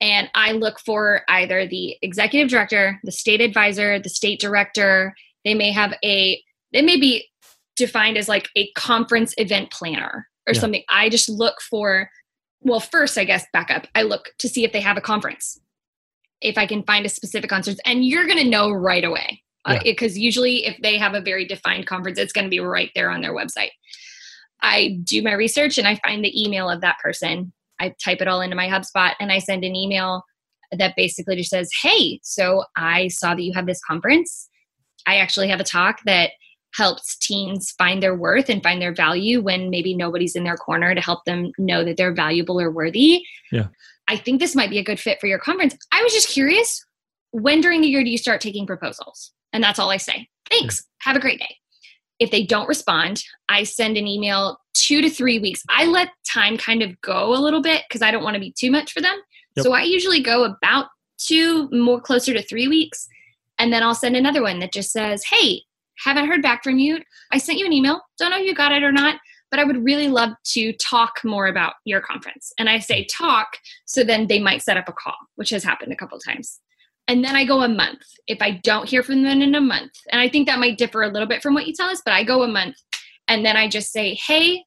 [0.00, 5.14] and I look for either the executive director, the state advisor, the state director.
[5.44, 7.28] They may have a they may be
[7.76, 10.60] defined as like a conference event planner or yeah.
[10.60, 10.82] something.
[10.88, 12.10] I just look for
[12.60, 13.86] well, first I guess back up.
[13.94, 15.60] I look to see if they have a conference
[16.40, 19.42] if I can find a specific conference, and you're going to know right away
[19.82, 22.90] because uh, usually if they have a very defined conference, it's going to be right
[22.94, 23.70] there on their website.
[24.62, 27.52] I do my research and I find the email of that person.
[27.80, 30.24] I type it all into my HubSpot and I send an email
[30.72, 34.48] that basically just says, Hey, so I saw that you have this conference.
[35.06, 36.30] I actually have a talk that
[36.74, 40.94] helps teens find their worth and find their value when maybe nobody's in their corner
[40.94, 43.22] to help them know that they're valuable or worthy.
[43.50, 43.68] Yeah.
[44.08, 45.76] I think this might be a good fit for your conference.
[45.92, 46.84] I was just curious
[47.30, 49.32] when during the year do you start taking proposals?
[49.52, 50.28] And that's all I say.
[50.50, 50.86] Thanks.
[51.00, 51.56] Have a great day.
[52.18, 55.62] If they don't respond, I send an email two to three weeks.
[55.68, 58.54] I let time kind of go a little bit because I don't want to be
[58.56, 59.18] too much for them.
[59.56, 59.64] Yep.
[59.64, 60.86] So I usually go about
[61.18, 63.08] two, more closer to three weeks.
[63.58, 65.62] And then I'll send another one that just says, Hey,
[66.04, 67.00] haven't heard back from you.
[67.32, 68.00] I sent you an email.
[68.18, 69.18] Don't know if you got it or not,
[69.50, 72.52] but I would really love to talk more about your conference.
[72.58, 75.92] And I say talk, so then they might set up a call, which has happened
[75.92, 76.60] a couple times.
[77.08, 78.02] And then I go a month.
[78.26, 81.02] If I don't hear from them in a month, and I think that might differ
[81.02, 82.76] a little bit from what you tell us, but I go a month
[83.28, 84.64] and then I just say, Hey,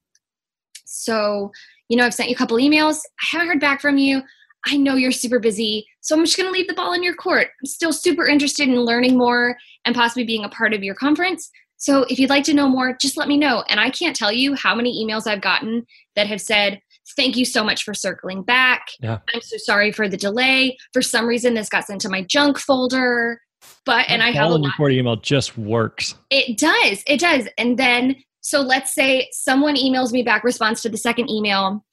[0.86, 1.52] so,
[1.88, 3.00] you know, I've sent you a couple emails.
[3.22, 4.22] I haven't heard back from you.
[4.66, 7.16] I know you're super busy, so I'm just going to leave the ball in your
[7.16, 7.48] court.
[7.62, 11.50] I'm still super interested in learning more and possibly being a part of your conference.
[11.78, 13.64] So if you'd like to know more, just let me know.
[13.70, 16.82] And I can't tell you how many emails I've gotten that have said,
[17.16, 18.88] Thank you so much for circling back.
[19.00, 19.20] Yeah.
[19.34, 20.78] I'm so sorry for the delay.
[20.94, 23.42] For some reason, this got sent to my junk folder.
[23.86, 26.16] But, and I have a Call and lot report email just works.
[26.30, 27.04] it does.
[27.08, 27.48] It does.
[27.58, 31.84] And then, so let's say someone emails me back, responds to the second email,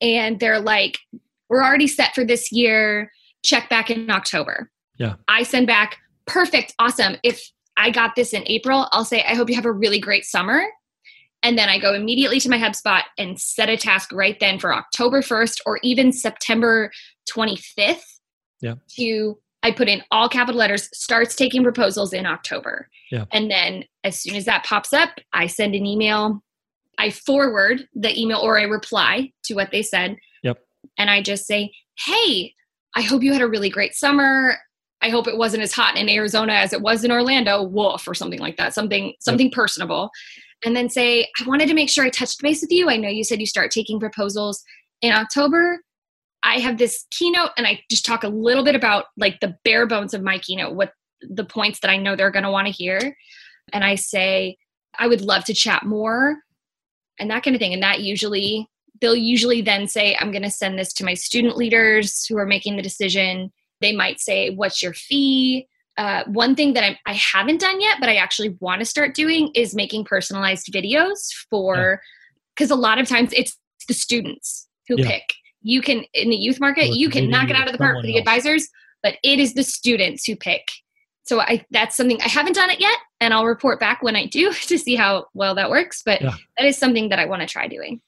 [0.00, 0.98] and they're like,
[1.48, 3.10] we're already set for this year.
[3.42, 4.70] Check back in October.
[4.96, 5.14] Yeah.
[5.26, 7.16] I send back, perfect, awesome.
[7.22, 10.24] If I got this in April, I'll say, I hope you have a really great
[10.24, 10.64] summer.
[11.42, 14.74] And then I go immediately to my HubSpot and set a task right then for
[14.74, 16.90] October 1st or even September
[17.32, 18.02] 25th.
[18.60, 18.74] Yeah.
[18.96, 22.88] To I put in all capital letters, starts taking proposals in October.
[23.10, 23.24] Yeah.
[23.32, 26.42] And then as soon as that pops up, I send an email.
[26.98, 30.16] I forward the email or I reply to what they said.
[30.42, 30.58] Yep.
[30.96, 31.72] And I just say,
[32.06, 32.54] hey,
[32.94, 34.56] I hope you had a really great summer.
[35.00, 38.14] I hope it wasn't as hot in Arizona as it was in Orlando, woof, or
[38.14, 40.10] something like that, something something personable.
[40.64, 42.90] And then say, I wanted to make sure I touched base with you.
[42.90, 44.62] I know you said you start taking proposals
[45.02, 45.80] in October.
[46.42, 49.86] I have this keynote and I just talk a little bit about like the bare
[49.86, 52.72] bones of my keynote, what the points that I know they're going to want to
[52.72, 53.16] hear.
[53.72, 54.56] And I say,
[54.98, 56.38] I would love to chat more
[57.18, 57.72] and that kind of thing.
[57.72, 58.68] And that usually,
[59.00, 62.46] they'll usually then say, I'm going to send this to my student leaders who are
[62.46, 63.52] making the decision.
[63.80, 65.68] They might say, What's your fee?
[65.98, 69.14] Uh, one thing that I, I haven't done yet, but I actually want to start
[69.14, 71.18] doing is making personalized videos
[71.50, 72.00] for,
[72.54, 73.58] because a lot of times it's
[73.88, 75.08] the students who Yeah.
[75.08, 75.24] pick.
[75.60, 77.96] You can, in the youth market, Or you can knock it out of the park
[77.96, 78.20] for the else.
[78.20, 78.68] advisors,
[79.02, 80.68] but it is the students who pick.
[81.24, 84.26] So I that's something I haven't done it yet, and I'll report back when I
[84.26, 86.02] do to see how well that works.
[86.06, 86.34] But Yeah.
[86.56, 88.00] that is something that I want to try doing.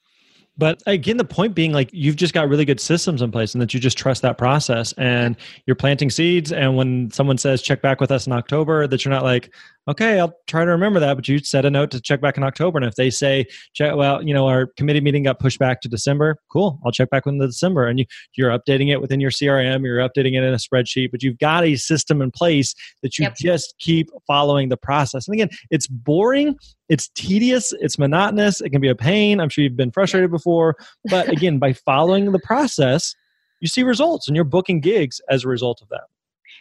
[0.61, 3.63] But again, the point being like you've just got really good systems in place and
[3.63, 6.53] that you just trust that process and you're planting seeds.
[6.53, 9.55] And when someone says check back with us in October, that you're not like,
[9.91, 11.15] okay, I'll try to remember that.
[11.15, 12.79] But you set a note to check back in October.
[12.79, 15.89] And if they say, check, well, you know, our committee meeting got pushed back to
[15.89, 17.87] December, cool, I'll check back in the December.
[17.87, 21.23] And you, you're updating it within your CRM, you're updating it in a spreadsheet, but
[21.23, 23.37] you've got a system in place that you Yep.
[23.37, 25.29] just keep following the process.
[25.29, 26.57] And again, it's boring
[26.89, 30.77] it's tedious it's monotonous it can be a pain i'm sure you've been frustrated before
[31.05, 33.15] but again by following the process
[33.61, 36.05] you see results and you're booking gigs as a result of that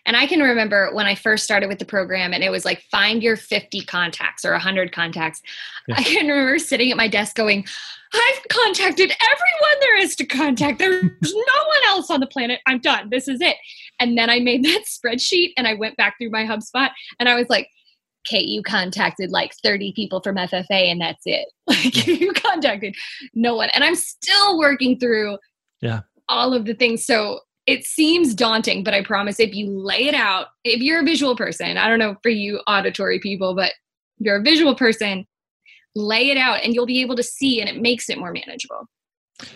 [0.05, 2.81] And I can remember when I first started with the program, and it was like
[2.91, 5.41] find your 50 contacts or 100 contacts.
[5.87, 5.95] Yeah.
[5.97, 7.65] I can remember sitting at my desk going,
[8.13, 10.79] I've contacted everyone there is to contact.
[10.79, 12.59] There's no one else on the planet.
[12.65, 13.09] I'm done.
[13.11, 13.55] This is it.
[13.99, 17.35] And then I made that spreadsheet and I went back through my HubSpot and I
[17.35, 17.69] was like,
[18.25, 21.47] Kate, you contacted like 30 people from FFA and that's it.
[21.67, 22.95] Like you contacted
[23.35, 23.69] no one.
[23.75, 25.37] And I'm still working through
[25.81, 26.01] Yeah.
[26.27, 27.05] all of the things.
[27.05, 31.05] So it seems daunting, but I promise if you lay it out, if you're a
[31.05, 33.73] visual person, I don't know for you auditory people, but
[34.17, 35.27] if you're a visual person,
[35.93, 38.89] lay it out and you'll be able to see and it makes it more manageable.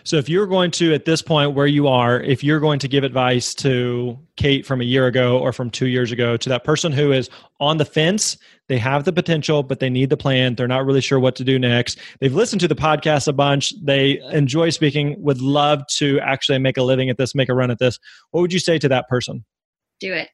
[0.04, 2.88] So if you're going to at this point where you are if you're going to
[2.88, 6.64] give advice to kate from a year ago or from two years ago to that
[6.64, 8.38] person who is on the fence
[8.70, 10.56] they have the potential but they need the plan.
[10.56, 12.00] They're not really sure what to do next.
[12.20, 13.74] They've listened to the podcast a bunch.
[13.84, 17.72] They enjoy speaking would love to actually make a living at this make a run
[17.72, 18.00] at this.
[18.32, 19.44] What would you say to that person?
[20.00, 20.30] Do it.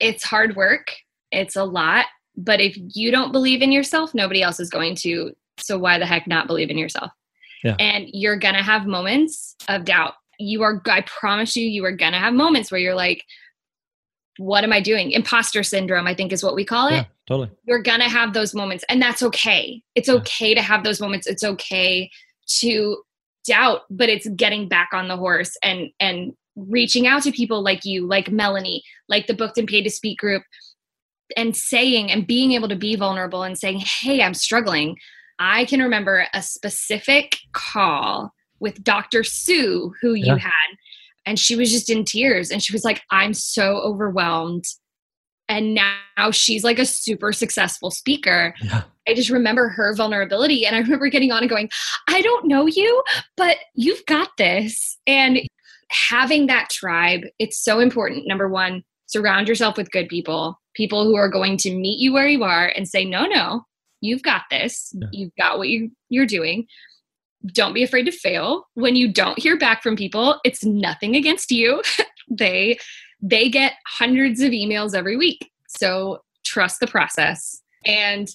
[0.00, 0.94] It's hard work,
[1.32, 5.32] it's a lot, but if you don't believe in yourself, nobody else is going to.
[5.58, 7.10] So why the heck not believe in yourself?
[7.64, 7.76] Yeah.
[7.78, 10.14] And you're going to have moments of doubt.
[10.38, 13.24] You are, I promise you, you are going to have moments where you're like,
[14.38, 15.10] what am I doing?
[15.10, 16.92] Imposter syndrome, I think is what we call it.
[16.92, 20.14] yeah totally you're gonna have those moments and that's okay it's Yeah.
[20.14, 22.10] okay to have those moments it's okay
[22.60, 23.02] to
[23.46, 27.84] doubt but it's getting back on the horse and and reaching out to people like
[27.84, 30.42] you like melanie like the booked and paid to speak group
[31.36, 34.96] and saying and being able to be vulnerable and saying hey i'm struggling
[35.38, 40.76] i can remember a specific call with dr sue who you had
[41.26, 44.64] and she was just in tears and she was like i'm so overwhelmed
[45.48, 50.66] and now she's like a super successful speaker yeah I just remember her vulnerability.
[50.66, 51.70] And I remember getting on and going,
[52.08, 53.02] I don't know you,
[53.36, 54.98] but you've got this.
[55.06, 55.40] And
[55.90, 58.28] having that tribe, it's so important.
[58.28, 62.28] Number one, surround yourself with good people, people who are going to meet you where
[62.28, 63.64] you are and say, no, no,
[64.00, 64.94] you've got this.
[64.94, 65.08] Yeah.
[65.12, 66.66] You've got what you, you're doing.
[67.46, 68.66] Don't be afraid to fail.
[68.74, 71.82] When you don't hear back from people, it's nothing against you.
[72.30, 72.78] they
[73.20, 75.50] they get hundreds of emails every week.
[75.66, 77.60] So trust the process.
[77.84, 78.28] And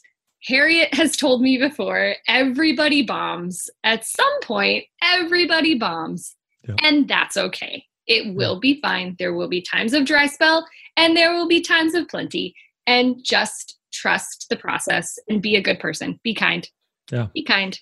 [0.45, 3.69] Harriet has told me before everybody bombs.
[3.83, 6.35] At some point, everybody bombs.
[6.67, 6.75] Yeah.
[6.81, 7.85] And that's okay.
[8.07, 9.15] It will be fine.
[9.19, 12.53] There will be times of dry spell and there will be times of plenty.
[12.85, 16.19] And just trust the process and be a good person.
[16.23, 16.69] Be kind.
[17.11, 17.27] Yeah.
[17.33, 17.79] Be kind.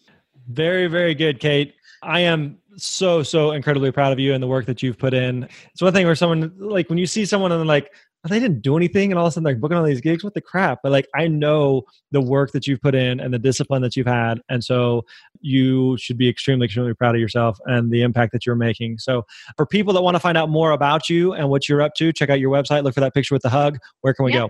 [0.47, 1.75] Very, very good, Kate.
[2.03, 5.47] I am so, so incredibly proud of you and the work that you've put in.
[5.71, 7.91] It's one thing where someone, like, when you see someone and like,
[8.23, 10.23] oh, they didn't do anything and all of a sudden they're booking all these gigs
[10.23, 11.81] what the crap but like i know
[12.11, 15.03] the work that you've put in and the discipline that you've had and so
[15.39, 19.25] you should be extremely extremely proud of yourself and the impact that you're making so
[19.57, 22.13] for people that want to find out more about you and what you're up to
[22.13, 24.49] check out your website look for that picture with the hug where can we yep.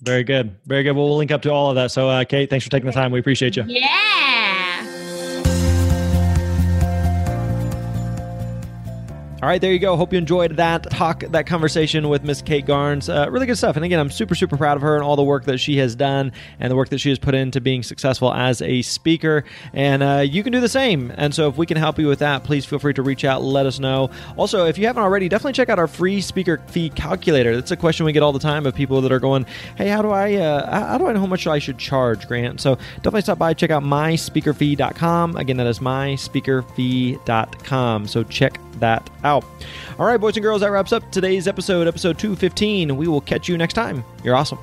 [0.00, 0.56] Very good.
[0.66, 0.92] Very good.
[0.92, 1.90] Well, we'll link up to all of that.
[1.90, 3.10] So, uh, Kate, thanks for taking the time.
[3.10, 3.64] We appreciate you.
[3.66, 4.97] Yeah.
[9.40, 9.94] All right, there you go.
[9.94, 13.08] Hope you enjoyed that talk, that conversation with Miss Kate Garnes.
[13.08, 13.76] Uh, really good stuff.
[13.76, 15.94] And again, I'm super, super proud of her and all the work that she has
[15.94, 19.44] done and the work that she has put into being successful as a speaker.
[19.72, 21.12] And uh, you can do the same.
[21.16, 23.44] And so, if we can help you with that, please feel free to reach out.
[23.44, 24.10] Let us know.
[24.36, 27.54] Also, if you haven't already, definitely check out our free speaker fee calculator.
[27.54, 30.02] That's a question we get all the time of people that are going, "Hey, how
[30.02, 33.22] do I, uh, how do I know how much I should charge, Grant?" So definitely
[33.22, 35.36] stop by, check out myspeakerfee.com.
[35.36, 38.08] Again, that is myspeakerfee.com.
[38.08, 39.44] So check that out.
[39.98, 42.96] All right, boys and girls, that wraps up today's episode, episode 215.
[42.96, 44.04] We will catch you next time.
[44.24, 44.58] You're awesome.